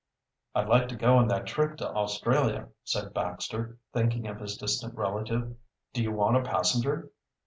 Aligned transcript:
"I'd 0.55 0.67
like 0.67 0.87
to 0.87 0.95
go 0.95 1.17
on 1.19 1.27
that 1.27 1.45
trip 1.45 1.77
to 1.77 1.87
Australia," 1.93 2.69
said 2.83 3.13
Baxter, 3.13 3.77
thinking 3.93 4.25
of 4.25 4.39
his 4.39 4.57
distant 4.57 4.95
relative. 4.95 5.55
"Do 5.93 6.01
you 6.01 6.11
want 6.11 6.37
a 6.37 6.41
passenger?" 6.41 7.11